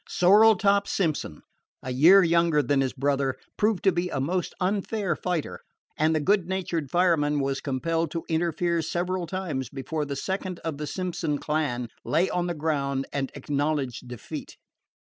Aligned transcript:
Sorrel 0.09 0.55
top 0.55 0.87
Simpson, 0.87 1.43
a 1.83 1.91
year 1.91 2.23
younger 2.23 2.63
than 2.63 2.81
his 2.81 2.91
brother, 2.91 3.35
proved 3.55 3.83
to 3.83 3.91
be 3.91 4.09
a 4.09 4.19
most 4.19 4.55
unfair 4.59 5.15
fighter, 5.15 5.59
and 5.95 6.15
the 6.15 6.19
good 6.19 6.47
natured 6.49 6.89
fireman 6.89 7.39
was 7.39 7.61
compelled 7.61 8.09
to 8.09 8.25
interfere 8.27 8.81
several 8.81 9.27
times 9.27 9.69
before 9.69 10.05
the 10.05 10.15
second 10.15 10.57
of 10.61 10.79
the 10.79 10.87
Simpson 10.87 11.37
clan 11.37 11.87
lay 12.03 12.31
on 12.31 12.47
the 12.47 12.55
ground 12.55 13.05
and 13.13 13.31
acknowledged 13.35 14.07
defeat. 14.07 14.57